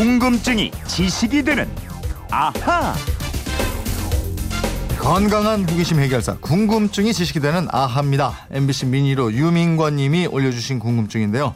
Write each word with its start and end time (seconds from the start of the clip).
궁금증이 0.00 0.70
지식이 0.86 1.42
되는 1.42 1.68
아하. 2.30 2.94
건강한 4.98 5.68
호기심 5.68 6.00
해결사 6.00 6.38
궁금증이 6.38 7.12
지식이 7.12 7.40
되는 7.40 7.68
아하입니다. 7.70 8.46
MBC 8.50 8.86
미니로 8.86 9.34
유민권님이 9.34 10.28
올려주신 10.28 10.78
궁금증인데요. 10.78 11.54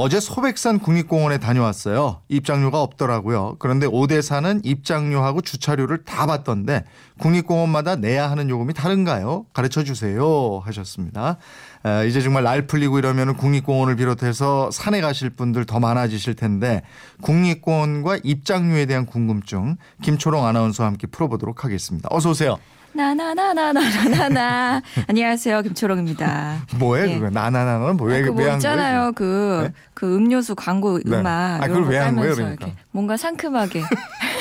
어제 0.00 0.20
소백산 0.20 0.78
국립공원에 0.78 1.38
다녀왔어요. 1.38 2.20
입장료가 2.28 2.80
없더라고요. 2.80 3.56
그런데 3.58 3.86
오대산은 3.86 4.60
입장료하고 4.62 5.40
주차료를 5.40 6.04
다 6.04 6.24
받던데 6.24 6.84
국립공원마다 7.18 7.96
내야 7.96 8.30
하는 8.30 8.48
요금이 8.48 8.74
다른가요? 8.74 9.46
가르쳐 9.52 9.82
주세요 9.82 10.62
하셨습니다. 10.64 11.38
에, 11.84 12.06
이제 12.06 12.20
정말 12.20 12.44
날 12.44 12.68
풀리고 12.68 13.00
이러면 13.00 13.36
국립공원을 13.36 13.96
비롯해서 13.96 14.70
산에 14.70 15.00
가실 15.00 15.30
분들 15.30 15.64
더 15.64 15.80
많아지실 15.80 16.36
텐데 16.36 16.82
국립공원과 17.22 18.20
입장료에 18.22 18.86
대한 18.86 19.04
궁금증 19.04 19.78
김초롱 20.02 20.46
아나운서와 20.46 20.90
함께 20.90 21.08
풀어보도록 21.08 21.64
하겠습니다. 21.64 22.08
어서 22.12 22.30
오세요. 22.30 22.56
나나나나나나나 22.98 24.82
안녕하세요 25.06 25.62
김초롱입니다. 25.62 26.66
뭐해 26.80 27.08
예. 27.08 27.14
그거 27.14 27.30
나나나는 27.30 27.96
뭐왜 27.96 28.22
그뭐 28.22 28.36
왜한 28.36 28.56
있잖아요 28.58 28.98
거예요? 28.98 29.12
그 29.12 29.60
네? 29.68 29.72
그 29.94 30.16
음료수 30.16 30.56
광고 30.56 30.98
네. 30.98 31.16
음악 31.16 31.62
아, 31.62 31.66
그걸 31.68 31.84
거 31.84 31.90
왜한 31.90 32.16
거예요, 32.16 32.34
그러니까? 32.34 32.66
이렇게 32.66 32.80
뭔가 32.90 33.16
상큼하게 33.16 33.82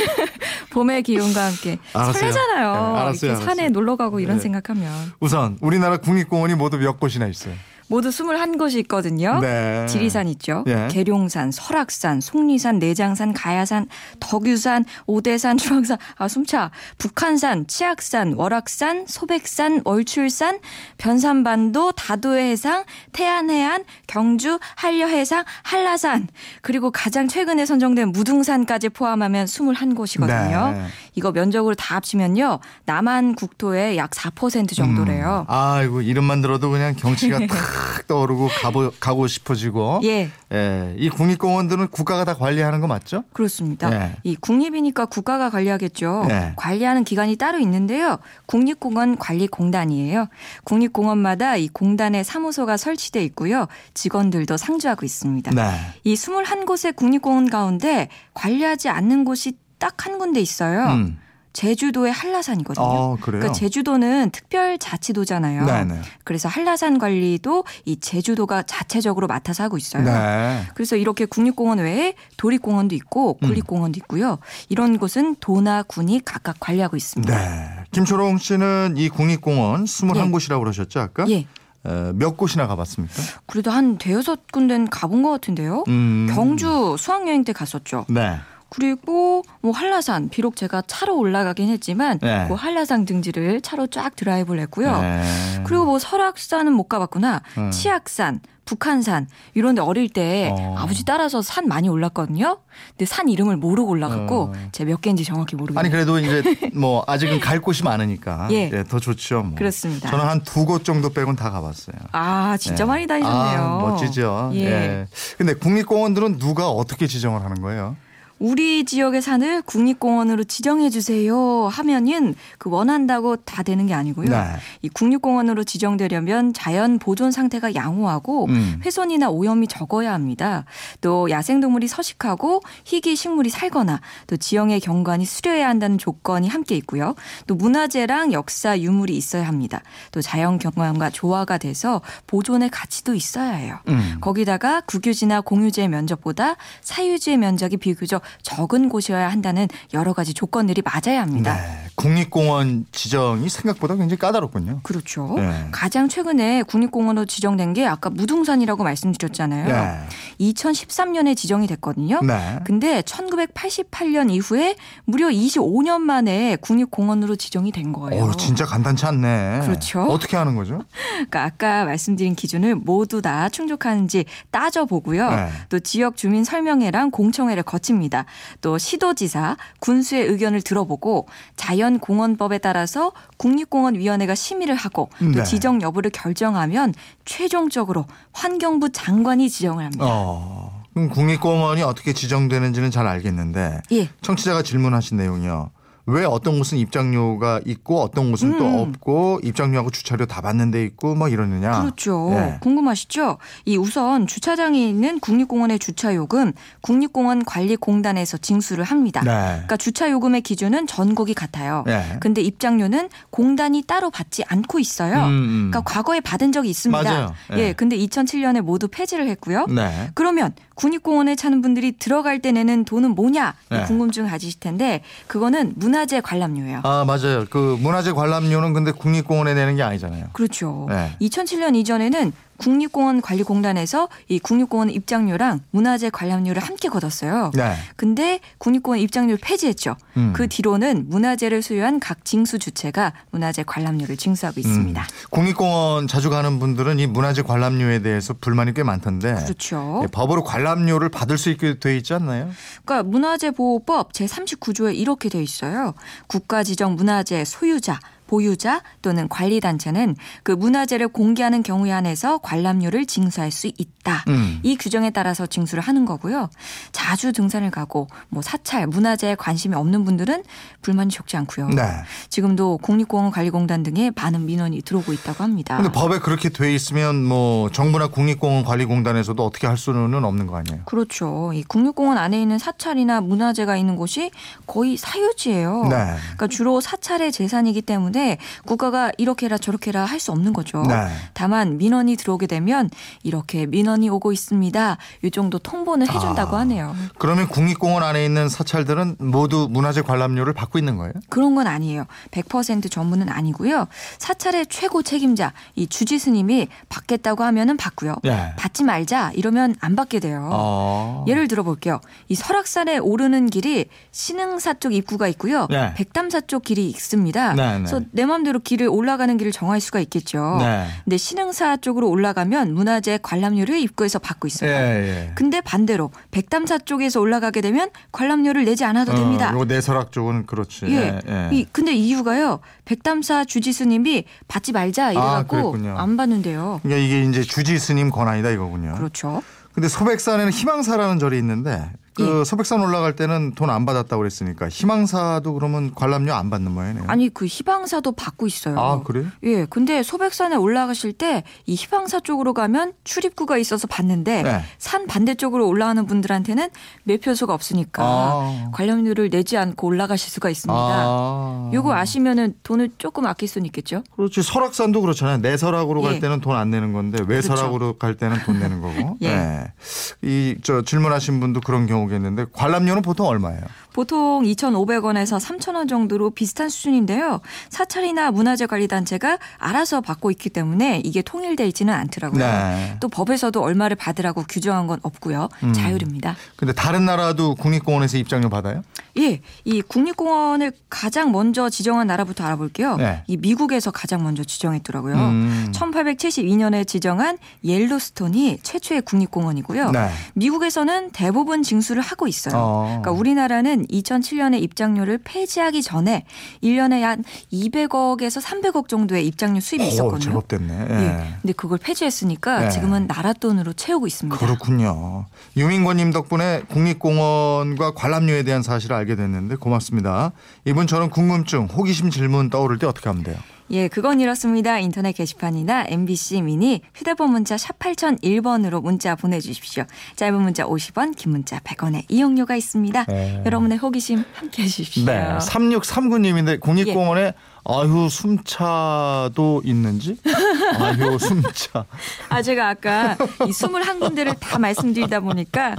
봄의 0.73 1.03
기운과 1.03 1.45
함께 1.45 1.77
알았어요. 1.93 2.13
설레잖아요. 2.13 2.73
네, 2.73 2.79
알았어요, 2.79 3.11
이렇게 3.11 3.27
알았어요. 3.29 3.45
산에 3.45 3.69
놀러 3.69 3.95
가고 3.95 4.19
이런 4.19 4.37
네. 4.37 4.41
생각하면 4.41 4.91
우선 5.19 5.59
우리나라 5.61 5.97
국립공원이 5.97 6.55
모두 6.55 6.79
몇 6.79 6.99
곳이나 6.99 7.27
있어요. 7.27 7.53
모두 7.87 8.09
21곳이 8.09 8.79
있거든요. 8.81 9.39
네. 9.39 9.85
지리산 9.87 10.27
있죠. 10.29 10.63
예. 10.67 10.87
계룡산, 10.91 11.51
설악산, 11.51 12.21
속리산, 12.21 12.79
내장산, 12.79 13.33
가야산, 13.33 13.87
덕유산, 14.19 14.85
오대산, 15.05 15.57
주황산, 15.57 15.97
아 16.17 16.27
숨차. 16.27 16.71
북한산, 16.97 17.67
치악산, 17.67 18.33
월악산, 18.33 19.05
소백산, 19.07 19.81
월출산, 19.85 20.59
변산반도, 20.97 21.93
다도해 21.93 22.51
해상, 22.51 22.83
태안해안, 23.13 23.83
경주, 24.07 24.59
한려해상, 24.75 25.45
한라산, 25.63 26.27
그리고 26.61 26.91
가장 26.91 27.27
최근에 27.27 27.65
선정된 27.65 28.09
무등산까지 28.09 28.89
포함하면 28.89 29.45
21곳이거든요. 29.45 30.73
네. 30.73 30.85
이거 31.15 31.31
면적으로 31.31 31.75
다 31.75 31.95
합치면요. 31.95 32.59
남한 32.85 33.35
국토의 33.35 33.97
약 33.97 34.11
4% 34.11 34.75
정도래요. 34.75 35.45
아이고 35.47 36.01
이름만 36.01 36.41
들어도 36.41 36.69
그냥 36.69 36.95
경치가 36.95 37.39
탁 37.47 37.76
떠오르고 38.07 38.47
가보, 38.61 38.91
가고 38.99 39.27
싶어지고. 39.27 40.01
예. 40.03 40.29
예, 40.53 40.95
이 40.97 41.09
국립공원들은 41.09 41.89
국가가 41.89 42.25
다 42.25 42.33
관리하는 42.33 42.79
거 42.79 42.87
맞죠? 42.87 43.23
그렇습니다. 43.33 43.89
네. 43.89 44.15
이 44.23 44.35
국립이니까 44.35 45.05
국가가 45.05 45.49
관리하겠죠. 45.49 46.25
네. 46.27 46.53
관리하는 46.55 47.03
기관이 47.03 47.35
따로 47.35 47.59
있는데요. 47.59 48.17
국립공원 48.45 49.17
관리공단이에요. 49.17 50.27
국립공원마다 50.63 51.57
이 51.57 51.67
공단의 51.67 52.23
사무소가 52.23 52.77
설치돼 52.77 53.23
있고요. 53.25 53.67
직원들도 53.93 54.57
상주하고 54.57 55.05
있습니다. 55.05 55.51
네. 55.51 55.71
이 56.03 56.15
21곳의 56.15 56.95
국립공원 56.95 57.49
가운데 57.49 58.09
관리하지 58.33 58.89
않는 58.89 59.25
곳이 59.25 59.53
딱 59.79 60.07
한 60.07 60.17
군데 60.17 60.39
있어요. 60.39 60.85
음. 60.85 61.19
제주도의 61.57 62.11
한라산이거든요. 62.11 62.85
어, 62.85 63.17
그래요? 63.19 63.39
그러니까 63.39 63.51
제주도는 63.51 64.29
특별자치도잖아요. 64.29 65.65
네네. 65.65 66.01
그래서 66.23 66.47
한라산 66.47 66.99
관리도 66.99 67.63
이 67.85 67.99
제주도가 67.99 68.61
자체적으로 68.61 69.25
맡아서 69.25 69.63
하고 69.63 69.75
있어요. 69.75 70.03
네. 70.03 70.61
그래서 70.75 70.95
이렇게 70.95 71.25
국립공원 71.25 71.79
외에 71.79 72.13
도립공원도 72.37 72.93
있고 72.93 73.39
음. 73.41 73.47
국립공원도 73.47 73.97
있고요. 74.01 74.37
이런 74.69 74.99
곳은 74.99 75.37
도나 75.39 75.81
군이 75.81 76.21
각각 76.23 76.57
관리하고 76.59 76.95
있습니다. 76.95 77.35
네. 77.35 77.85
김초롱 77.89 78.37
씨는 78.37 78.93
이 78.97 79.09
국립공원 79.09 79.85
21곳이라고 79.85 80.59
그러셨죠, 80.59 80.99
아까? 80.99 81.25
예. 81.27 81.47
어, 81.83 82.11
몇 82.13 82.37
곳이나 82.37 82.67
가봤습니까? 82.67 83.15
그래도 83.47 83.71
한 83.71 83.97
대여섯 83.97 84.51
군데는 84.51 84.91
가본 84.91 85.23
것 85.23 85.31
같은데요. 85.31 85.85
음. 85.87 86.27
경주 86.35 86.95
수학여행 86.99 87.45
때 87.45 87.51
갔었죠. 87.51 88.05
네. 88.09 88.37
그리고 88.69 89.43
뭐 89.61 89.71
한라산 89.71 90.29
비록 90.29 90.55
제가 90.55 90.83
차로 90.87 91.17
올라가긴 91.17 91.69
했지만 91.69 92.19
네. 92.19 92.45
그 92.47 92.53
한라산 92.53 93.05
등지를 93.05 93.61
차로 93.61 93.87
쫙 93.87 94.15
드라이브를 94.15 94.61
했고요. 94.63 95.01
네. 95.01 95.23
그리고 95.65 95.85
뭐 95.85 95.99
설악산은 95.99 96.73
못 96.73 96.83
가봤구나. 96.89 97.41
음. 97.57 97.71
치악산, 97.71 98.41
북한산 98.65 99.27
이런데 99.53 99.81
어릴 99.81 100.09
때 100.09 100.49
어. 100.51 100.75
아버지 100.77 101.05
따라서 101.05 101.41
산 101.41 101.69
많이 101.69 101.87
올랐거든요. 101.87 102.57
근데 102.89 103.05
산 103.05 103.29
이름을 103.29 103.55
모르고 103.55 103.89
올라갔고 103.89 104.41
어. 104.41 104.53
제가 104.73 104.89
몇 104.89 104.99
개인지 104.99 105.23
정확히 105.23 105.55
모르겠어요. 105.55 105.79
아니 105.79 105.89
그래도 105.89 106.19
이제 106.19 106.43
뭐 106.75 107.03
아직은 107.07 107.39
갈 107.39 107.61
곳이 107.61 107.83
많으니까 107.83 108.49
예. 108.51 108.83
더 108.83 108.99
좋죠. 108.99 109.43
뭐. 109.43 109.55
그렇습니다. 109.55 110.09
저는 110.09 110.25
한 110.25 110.41
두 110.43 110.65
곳 110.65 110.83
정도 110.83 111.09
빼곤 111.09 111.37
다 111.37 111.49
가봤어요. 111.51 111.95
아 112.11 112.57
진짜 112.59 112.83
예. 112.83 112.87
많이 112.87 113.07
다니셨네요. 113.07 113.61
아, 113.61 113.77
멋지죠. 113.79 114.51
예. 114.55 114.59
예. 114.65 115.07
근데 115.37 115.53
국립공원들은 115.53 116.37
누가 116.39 116.69
어떻게 116.69 117.07
지정을 117.07 117.41
하는 117.41 117.61
거예요? 117.61 117.95
우리 118.39 118.85
지역의 118.85 119.21
산을 119.21 119.63
국립공원으로 119.63 120.43
지정해 120.43 120.89
주세요 120.89 121.67
하면은 121.67 122.35
그 122.57 122.69
원한다고 122.69 123.37
다 123.37 123.63
되는 123.63 123.87
게 123.87 123.93
아니고요. 123.93 124.29
네. 124.29 124.43
이 124.81 124.89
국립공원으로 124.89 125.63
지정되려면 125.63 126.53
자연 126.53 126.99
보존 126.99 127.31
상태가 127.31 127.73
양호하고 127.73 128.45
음. 128.45 128.81
훼손이나 128.85 129.29
오염이 129.29 129.67
적어야 129.67 130.13
합니다. 130.13 130.65
또 131.01 131.29
야생동물이 131.29 131.87
서식하고 131.87 132.61
희귀 132.85 133.15
식물이 133.15 133.49
살거나 133.49 134.01
또 134.27 134.37
지형의 134.37 134.81
경관이 134.81 135.25
수려해야 135.25 135.67
한다는 135.67 135.97
조건이 135.97 136.47
함께 136.47 136.75
있고요. 136.75 137.15
또 137.47 137.55
문화재랑 137.55 138.33
역사 138.33 138.79
유물이 138.79 139.17
있어야 139.17 139.47
합니다. 139.47 139.81
또 140.11 140.21
자연 140.21 140.59
경관과 140.59 141.09
조화가 141.09 141.57
돼서 141.57 142.01
보존의 142.27 142.69
가치도 142.69 143.15
있어야 143.15 143.51
해요. 143.51 143.79
음. 143.87 144.17
거기다가 144.21 144.81
국유지나 144.81 145.41
공유지의 145.41 145.87
면적보다 145.87 146.55
사유지의 146.81 147.37
면적이 147.37 147.77
비교적 147.77 148.21
적은 148.41 148.89
곳이어야 148.89 149.29
한다는 149.29 149.67
여러 149.93 150.13
가지 150.13 150.33
조건들이 150.33 150.81
맞아야 150.83 151.21
합니다. 151.21 151.55
네. 151.55 151.87
국립공원 151.95 152.85
지정이 152.91 153.49
생각보다 153.49 153.95
굉장히 153.95 154.19
까다롭군요. 154.19 154.81
그렇죠. 154.83 155.33
네. 155.35 155.67
가장 155.71 156.07
최근에 156.07 156.61
국립공원으로 156.63 157.25
지정된 157.25 157.73
게 157.73 157.87
아까 157.87 158.11
무등산이라고 158.11 158.83
말씀드렸잖아요. 158.83 159.67
네. 159.67 160.07
2013년에 160.39 161.35
지정이 161.35 161.65
됐거든요. 161.65 162.19
네. 162.21 162.59
근데 162.65 163.01
1988년 163.01 164.31
이후에 164.31 164.75
무려 165.05 165.27
25년 165.29 166.01
만에 166.01 166.55
국립공원으로 166.57 167.35
지정이 167.35 167.71
된 167.71 167.93
거예요. 167.93 168.25
어, 168.25 168.31
진짜 168.37 168.65
간단치 168.65 169.05
않네. 169.07 169.61
그렇죠. 169.63 170.03
어떻게 170.03 170.37
하는 170.37 170.55
거죠? 170.55 170.81
그러니까 171.13 171.43
아까 171.45 171.85
말씀드린 171.85 172.35
기준을 172.35 172.75
모두 172.75 173.21
다 173.21 173.49
충족하는지 173.49 174.25
따져보고요. 174.51 175.29
네. 175.31 175.49
또 175.69 175.79
지역 175.79 176.15
주민 176.15 176.43
설명회랑 176.43 177.09
공청회를 177.11 177.63
거칩니다. 177.63 178.16
또 178.61 178.77
시도지사, 178.77 179.57
군수의 179.79 180.27
의견을 180.27 180.61
들어보고 180.61 181.27
자연공원법에 181.55 182.59
따라서 182.59 183.11
국립공원위원회가 183.37 184.35
심의를 184.35 184.75
하고 184.75 185.09
또 185.19 185.25
네. 185.25 185.43
지정 185.43 185.81
여부를 185.81 186.11
결정하면 186.11 186.93
최종적으로 187.25 188.05
환경부 188.33 188.91
장관이 188.91 189.49
지정을 189.49 189.85
합니다. 189.85 190.05
어. 190.07 190.83
그럼 190.93 191.09
국립공원이 191.09 191.83
어떻게 191.83 192.11
지정되는지는 192.11 192.89
잘 192.89 193.05
알겠는데 193.05 193.81
예. 193.91 194.09
청취자가 194.23 194.63
질문하신 194.63 195.17
내용이요. 195.17 195.69
왜 196.09 196.23
어떤 196.23 196.57
곳은 196.57 196.77
입장료가 196.77 197.59
있고 197.65 198.01
어떤 198.01 198.31
곳은 198.31 198.57
또 198.57 198.65
음. 198.65 198.75
없고 198.79 199.41
입장료하고 199.43 199.91
주차료 199.91 200.25
다 200.25 200.39
받는 200.39 200.71
데 200.71 200.83
있고 200.85 201.15
뭐 201.15 201.27
이러느냐. 201.27 201.81
그렇죠. 201.81 202.29
예. 202.31 202.57
궁금하시죠? 202.61 203.37
이 203.65 203.75
우선 203.75 204.25
주차장에 204.25 204.87
있는 204.87 205.19
국립공원의 205.19 205.79
주차 205.79 206.15
요금 206.15 206.53
국립공원 206.79 207.43
관리공단에서 207.43 208.37
징수를 208.37 208.85
합니다. 208.85 209.21
네. 209.21 209.31
그러니까 209.31 209.75
주차 209.75 210.09
요금의 210.09 210.41
기준은 210.41 210.87
전국이 210.87 211.33
같아요. 211.33 211.83
예. 211.87 212.17
근데 212.21 212.41
입장료는 212.41 213.09
공단이 213.29 213.83
따로 213.85 214.09
받지 214.09 214.45
않고 214.47 214.79
있어요. 214.79 215.25
음, 215.25 215.27
음. 215.27 215.69
그러니까 215.69 215.81
과거에 215.81 216.21
받은 216.21 216.53
적이 216.53 216.69
있습니다. 216.69 217.03
맞아요. 217.03 217.33
예. 217.51 217.57
예, 217.57 217.73
근데 217.73 217.97
2007년에 217.97 218.61
모두 218.61 218.87
폐지를 218.87 219.27
했고요. 219.27 219.65
네. 219.65 220.09
그러면 220.13 220.53
국립공원에 220.75 221.35
차는 221.35 221.61
분들이 221.61 221.91
들어갈 221.97 222.39
때 222.39 222.51
내는 222.51 222.85
돈은 222.85 223.11
뭐냐 223.15 223.55
이 223.71 223.73
네. 223.73 223.83
궁금증 223.85 224.27
가지실 224.27 224.59
텐데 224.59 225.01
그거는 225.25 225.73
문화 225.75 225.96
재 226.05 226.21
관람료예요. 226.21 226.81
아 226.83 227.03
맞아요. 227.05 227.45
그 227.49 227.77
문화재 227.81 228.11
관람료는 228.11 228.73
근데 228.73 228.91
국립공원에 228.91 229.53
내는 229.53 229.75
게 229.75 229.83
아니잖아요. 229.83 230.27
그렇죠. 230.33 230.87
네. 230.89 231.15
2007년 231.21 231.75
이전에는 231.75 232.31
국립공원 232.57 233.21
관리공단에서 233.21 234.09
이 234.27 234.39
국립공원 234.39 234.89
입장료랑 234.89 235.61
문화재 235.71 236.09
관람료를 236.09 236.61
함께 236.61 236.89
걷었어요. 236.89 237.51
네. 237.55 237.75
근데 237.95 238.39
국립공원 238.57 238.99
입장료를 238.99 239.37
폐지했죠. 239.41 239.95
음. 240.17 240.33
그 240.35 240.47
뒤로는 240.47 241.05
문화재를 241.09 241.61
소유한 241.61 241.99
각 241.99 242.25
징수 242.25 242.59
주체가 242.59 243.13
문화재 243.31 243.63
관람료를 243.63 244.17
징수하고 244.17 244.59
있습니다. 244.59 245.01
음. 245.01 245.07
국립공원 245.29 246.07
자주 246.07 246.29
가는 246.29 246.59
분들은 246.59 246.99
이 246.99 247.07
문화재 247.07 247.41
관람료에 247.41 247.99
대해서 247.99 248.33
불만이 248.39 248.73
꽤 248.73 248.83
많던데. 248.83 249.35
그렇죠. 249.35 250.01
예, 250.03 250.07
법으로 250.07 250.43
관람료를 250.43 251.09
받을 251.09 251.37
수 251.37 251.49
있게 251.49 251.79
돼 251.79 251.95
있지 251.97 252.13
않나요? 252.13 252.49
그러니까 252.83 253.09
문화재 253.09 253.51
보호법 253.51 254.13
제 254.13 254.25
39조에 254.25 254.95
이렇게 254.95 255.29
돼 255.29 255.41
있어요. 255.41 255.93
국가 256.27 256.63
지정 256.63 256.95
문화재 256.95 257.45
소유자 257.45 257.99
보유자 258.27 258.81
또는 259.01 259.27
관리 259.29 259.59
단체는 259.59 260.15
그 260.43 260.51
문화재를 260.51 261.07
공개하는 261.07 261.63
경우에 261.63 261.91
한해서 261.91 262.37
관람료를 262.39 263.05
징수할 263.05 263.51
수 263.51 263.67
있다. 263.77 264.23
음. 264.27 264.59
이 264.63 264.75
규정에 264.75 265.09
따라서 265.09 265.45
징수를 265.45 265.81
하는 265.81 266.05
거고요. 266.05 266.49
자주 266.91 267.31
등산을 267.31 267.71
가고 267.71 268.07
뭐 268.29 268.41
사찰, 268.41 268.87
문화재에 268.87 269.35
관심이 269.35 269.75
없는 269.75 270.03
분들은 270.05 270.43
불만이 270.81 271.09
적지 271.09 271.37
않고요. 271.37 271.69
네. 271.69 271.83
지금도 272.29 272.79
국립공원관리공단 272.81 273.83
등에 273.83 274.11
많은 274.15 274.45
민원이 274.45 274.81
들어오고 274.81 275.13
있다고 275.13 275.43
합니다. 275.43 275.77
근데 275.77 275.91
법에 275.91 276.19
그렇게 276.19 276.49
돼 276.49 276.73
있으면 276.73 277.23
뭐 277.23 277.69
정부나 277.71 278.07
국립공원 278.07 278.63
관리공단에서도 278.65 279.43
어떻게 279.45 279.67
할 279.67 279.77
수는 279.77 280.23
없는 280.23 280.47
거 280.47 280.57
아니에요? 280.57 280.81
그렇죠. 280.85 281.51
이 281.53 281.63
국립공원 281.63 282.17
안에 282.17 282.41
있는 282.41 282.57
사찰이나 282.57 283.21
문화재가 283.21 283.77
있는 283.77 283.95
곳이 283.95 284.31
거의 284.65 284.97
사유지예요. 284.97 285.87
네. 285.89 286.15
그러니까 286.23 286.47
주로 286.47 286.81
사찰의 286.81 287.31
재산이기 287.31 287.81
때문에 287.81 288.16
국가가 288.65 289.11
이렇게라 289.17 289.57
저렇게라 289.57 290.05
할 290.05 290.17
수 290.17 290.31
없는 290.31 290.51
거죠. 290.51 290.81
네. 290.87 290.95
다만 291.33 291.77
민원이 291.77 292.15
들어오게 292.15 292.47
되면 292.47 292.89
이렇게 293.21 293.67
민원이 293.67 294.09
오고 294.09 294.31
있습니다. 294.31 294.97
이 295.23 295.31
정도 295.31 295.59
통보는 295.59 296.07
해준다고 296.07 296.55
아. 296.55 296.61
하네요. 296.61 296.95
그러면 297.19 297.47
국립공원 297.47 298.01
안에 298.01 298.25
있는 298.25 298.49
사찰들은 298.49 299.17
모두 299.19 299.67
문화재 299.69 300.01
관람료를 300.01 300.53
받고 300.53 300.79
있는 300.79 300.97
거예요? 300.97 301.13
그런 301.29 301.53
건 301.53 301.67
아니에요. 301.67 302.05
100% 302.31 302.89
전부는 302.89 303.29
아니고요. 303.29 303.87
사찰의 304.17 304.65
최고 304.67 305.03
책임자 305.03 305.53
이 305.75 305.85
주지 305.85 306.17
스님이 306.17 306.67
받겠다고 306.89 307.43
하면은 307.43 307.77
받고요. 307.77 308.15
예. 308.25 308.53
받지 308.57 308.83
말자 308.83 309.31
이러면 309.35 309.75
안 309.81 309.95
받게 309.95 310.19
돼요. 310.19 310.49
어. 310.51 311.25
예를 311.27 311.47
들어 311.47 311.61
볼게요. 311.61 311.99
이 312.27 312.33
설악산에 312.35 312.97
오르는 312.97 313.51
길이 313.51 313.85
신흥사 314.11 314.75
쪽 314.79 314.93
입구가 314.93 315.27
있고요. 315.27 315.67
네. 315.69 315.93
백담사 315.95 316.41
쪽 316.41 316.63
길이 316.63 316.89
있습니다. 316.89 317.53
네, 317.53 317.65
네. 317.73 317.77
그래서 317.77 318.01
내 318.11 318.25
마음대로 318.25 318.59
길을 318.59 318.87
올라가는 318.87 319.35
길을 319.37 319.51
정할 319.51 319.79
수가 319.79 319.99
있겠죠. 319.99 320.57
네. 320.59 320.87
근데 321.03 321.17
신흥사 321.17 321.77
쪽으로 321.77 322.09
올라가면 322.09 322.73
문화재 322.73 323.19
관람료를 323.21 323.79
입구에서 323.79 324.19
받고 324.19 324.47
있어요. 324.47 324.69
예, 324.69 324.75
예. 324.75 325.31
근데 325.35 325.61
반대로 325.61 326.11
백담사 326.31 326.79
쪽에서 326.79 327.19
올라가게 327.19 327.61
되면 327.61 327.89
관람료를 328.11 328.65
내지 328.65 328.85
않아도 328.85 329.13
됩니다. 329.13 329.53
어, 329.55 329.59
요 329.59 329.65
내설악 329.65 330.11
쪽은 330.11 330.45
그렇지. 330.45 330.85
예. 330.87 331.19
예. 331.27 331.49
이 331.51 331.65
근데 331.71 331.93
이유가요. 331.93 332.59
백담사 332.85 333.45
주지스님이 333.45 334.25
받지 334.47 334.71
말자 334.71 335.11
이래갖고 335.11 335.77
아. 335.85 336.01
안 336.01 336.17
받는데요. 336.17 336.79
그러니까 336.83 337.05
이게 337.05 337.23
이제 337.23 337.41
주지 337.41 337.77
스님 337.77 338.09
권한이다 338.09 338.49
이거군요. 338.51 338.95
그렇죠. 338.95 339.41
근데 339.73 339.89
소백산에는 339.89 340.51
희망사라는 340.51 341.19
절이 341.19 341.37
있는데 341.37 341.91
그 342.17 342.43
소백산 342.45 342.81
올라갈 342.81 343.15
때는 343.15 343.53
돈 343.55 343.69
안 343.69 343.85
받았다고 343.85 344.17
그랬으니까 344.19 344.69
희망사도 344.69 345.53
그러면 345.53 345.93
관람료 345.93 346.33
안 346.33 346.49
받는 346.49 346.71
모양이네요. 346.71 347.03
아니 347.07 347.29
그 347.29 347.45
희방사도 347.45 348.13
받고 348.13 348.47
있어요. 348.47 348.79
아, 348.79 349.03
그래요? 349.03 349.25
예, 349.43 349.65
근데 349.65 350.01
소백산에 350.03 350.55
올라가실 350.55 351.13
때 351.13 351.43
이 351.65 351.75
희방사 351.75 352.19
쪽으로 352.21 352.53
가면 352.53 352.93
출입구가 353.03 353.57
있어서 353.57 353.87
받는데 353.87 354.43
네. 354.43 354.61
산 354.77 355.05
반대쪽으로 355.07 355.67
올라가는 355.67 356.05
분들한테는 356.05 356.69
매표소가 357.03 357.53
없으니까 357.53 358.03
아. 358.03 358.69
관람료를 358.73 359.29
내지 359.29 359.57
않고 359.57 359.87
올라가실 359.87 360.29
수가 360.31 360.49
있습니다. 360.49 360.73
아. 360.79 361.69
요거 361.73 361.93
아시면은 361.93 362.53
돈을 362.63 362.91
조금 362.97 363.25
아낄 363.25 363.47
수는 363.47 363.65
있겠죠? 363.67 364.03
그렇지. 364.15 364.41
설악산도 364.43 365.01
그렇잖아요. 365.01 365.37
내설악으로 365.39 366.01
갈 366.01 366.15
예. 366.15 366.19
때는 366.19 366.39
돈 366.41 366.55
안 366.57 366.69
내는 366.71 366.91
건데 366.93 367.19
외설악으로 367.27 367.97
갈 367.97 368.15
때는 368.15 368.37
돈 368.45 368.59
내는 368.59 368.81
거고. 368.81 369.17
예. 369.21 369.27
네. 369.35 369.73
이저 370.21 370.81
질문하신 370.81 371.39
분도 371.39 371.59
그런 371.61 371.85
경우 371.87 372.06
겠는데 372.07 372.45
관람료는 372.53 373.01
보통 373.01 373.27
얼마예요? 373.27 373.61
보통 373.93 374.43
2,500원에서 374.43 375.39
3,000원 375.39 375.89
정도로 375.89 376.29
비슷한 376.29 376.69
수준인데요. 376.69 377.41
사찰이나 377.69 378.29
문화재 378.31 378.67
관리 378.67 378.87
단체가 378.87 379.39
알아서 379.57 380.01
받고 380.01 380.29
있기 380.31 380.49
때문에 380.49 381.01
이게 381.03 381.21
통일돼 381.21 381.65
있지는 381.67 381.93
않더라고요. 381.93 382.45
네. 382.45 382.97
또 382.99 383.09
법에서도 383.09 383.59
얼마를 383.59 383.95
받으라고 383.95 384.43
규정한 384.47 384.85
건 384.85 384.99
없고요. 385.01 385.49
음. 385.63 385.73
자율입니다. 385.73 386.35
근데 386.55 386.73
다른 386.73 387.05
나라도 387.05 387.55
국립공원에서 387.55 388.17
입장료 388.17 388.49
받아요? 388.49 388.83
예, 389.19 389.41
이 389.65 389.81
국립공원을 389.81 390.71
가장 390.89 391.31
먼저 391.31 391.69
지정한 391.69 392.07
나라부터 392.07 392.43
알아볼게요. 392.43 392.97
네. 392.97 393.23
이 393.27 393.37
미국에서 393.37 393.91
가장 393.91 394.23
먼저 394.23 394.43
지정했더라고요. 394.43 395.15
음. 395.15 395.71
1872년에 395.73 396.87
지정한 396.87 397.37
옐로스톤이 397.63 398.59
최초의 398.61 399.01
국립공원이고요. 399.01 399.91
네. 399.91 400.09
미국에서는 400.33 401.11
대부분 401.11 401.63
징수를 401.63 402.01
하고 402.01 402.27
있어요. 402.27 402.55
어. 402.55 402.85
그러니까 402.87 403.11
우리나라는 403.11 403.87
2007년에 403.87 404.61
입장료를 404.61 405.19
폐지하기 405.23 405.81
전에 405.81 406.25
1년에 406.63 407.01
한 407.01 407.23
200억에서 407.51 408.41
300억 408.41 408.87
정도의 408.87 409.25
입장료 409.25 409.59
수입이 409.59 409.83
오, 409.83 409.87
있었거든요. 409.87 410.19
제법 410.19 410.47
됐네. 410.47 410.87
예. 410.89 410.95
예. 410.95 411.33
근데 411.41 411.53
그걸 411.53 411.77
폐지했으니까 411.77 412.59
네. 412.59 412.69
지금은 412.69 413.07
나라 413.07 413.33
돈으로 413.33 413.73
채우고 413.73 414.07
있습니다. 414.07 414.37
그렇군요. 414.37 415.25
유민권님 415.55 416.11
덕분에 416.11 416.63
국립공원과 416.69 417.93
관람료에 417.93 418.43
대한 418.43 418.61
사실을 418.63 418.95
알게 418.95 419.06
됐는데 419.15 419.55
고맙습니다. 419.55 420.31
이분처럼 420.65 421.09
궁금증, 421.09 421.65
호기심 421.65 422.09
질문 422.09 422.49
떠오를 422.49 422.79
때 422.79 422.87
어떻게 422.87 423.09
하면 423.09 423.23
돼요? 423.23 423.37
예, 423.69 423.87
그건 423.89 424.21
이렇습니다. 424.21 424.79
인터넷 424.79 425.11
게시판이나 425.11 425.85
MBC 425.87 426.41
미니 426.41 426.81
휴대폰 426.95 427.31
문자 427.31 427.57
샵 427.57 427.77
8001번으로 427.79 428.81
문자 428.81 429.15
보내주십시오. 429.15 429.83
짧은 430.15 430.41
문자 430.41 430.65
50원, 430.65 431.15
긴 431.17 431.31
문자 431.31 431.59
100원의 431.59 432.05
이용료가 432.07 432.55
있습니다. 432.55 433.05
네. 433.05 433.43
여러분의 433.45 433.77
호기심 433.77 434.23
함께 434.33 434.63
해주십시오. 434.63 435.05
네. 435.05 435.37
3639님인데 435.39 436.49
예. 436.51 436.57
국립공원에 436.57 437.33
아휴 437.65 438.07
숨차도 438.09 439.61
있는지? 439.65 440.17
아휴 440.75 441.17
숨차. 441.19 441.85
아, 442.29 442.41
제가 442.41 442.69
아까 442.69 443.13
이 443.45 443.51
21군데를 443.51 444.35
다 444.39 444.57
말씀드리다 444.59 445.19
보니까 445.19 445.75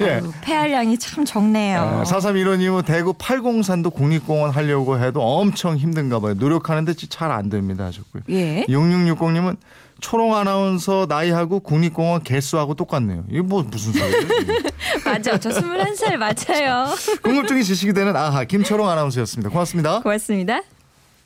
예. 0.00 0.10
아유, 0.14 0.32
폐활량이 0.42 0.98
참 0.98 1.24
적네요. 1.24 2.02
4315님은 2.06 2.84
대구 2.84 3.12
팔공산도 3.14 3.90
국립공원 3.90 4.50
하려고 4.50 4.98
해도 4.98 5.22
엄청 5.22 5.76
힘든가 5.76 6.20
봐요. 6.20 6.34
노력하는데 6.34 6.92
잘 6.94 7.32
안 7.32 7.48
됩니다 7.48 7.84
하셨고요. 7.84 8.22
예. 8.30 8.64
6660님은 8.68 9.56
초롱 10.00 10.36
아나운서 10.36 11.06
나이하고 11.08 11.60
국립공원 11.60 12.24
개수하고 12.24 12.74
똑같네요. 12.74 13.24
이게 13.30 13.40
뭐 13.40 13.62
무슨 13.62 13.92
소리예요? 13.92 14.26
맞아. 15.06 15.38
저 15.38 15.48
21살 15.50 16.16
맞아요. 16.16 16.94
궁금증이 17.22 17.62
지식이 17.64 17.92
되는 17.92 18.14
아하 18.16 18.44
김초롱 18.44 18.88
아나운서였습니다. 18.88 19.50
고맙습니다. 19.50 20.00
고맙습니다. 20.00 20.60